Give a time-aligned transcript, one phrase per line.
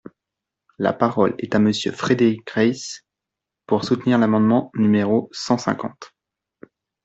[0.79, 3.05] La parole est à Monsieur Frédéric Reiss,
[3.67, 6.15] pour soutenir l’amendement numéro cent cinquante.